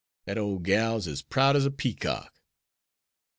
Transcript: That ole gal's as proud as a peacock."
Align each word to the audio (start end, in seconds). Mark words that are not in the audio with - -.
That 0.25 0.39
ole 0.39 0.57
gal's 0.57 1.07
as 1.07 1.21
proud 1.21 1.55
as 1.55 1.63
a 1.67 1.69
peacock." 1.69 2.33